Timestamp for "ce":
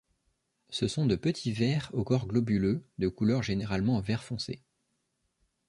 0.71-0.87